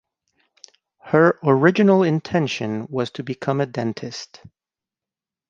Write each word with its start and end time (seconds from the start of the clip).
Her 1.03 1.37
original 1.43 2.01
intention 2.01 2.87
was 2.89 3.11
to 3.11 3.21
become 3.23 3.61
a 3.61 3.67
dentist. 3.67 4.41